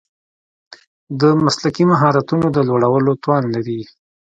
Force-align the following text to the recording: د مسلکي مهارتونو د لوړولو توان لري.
د 1.19 1.21
مسلکي 1.43 1.83
مهارتونو 1.91 2.45
د 2.55 2.57
لوړولو 2.69 3.11
توان 3.23 3.43
لري. 3.55 3.81